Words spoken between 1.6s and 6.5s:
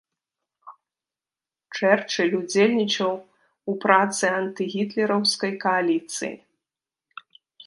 Чэрчыль удзельнічаў у працы антыгітлераўскай кааліцыі.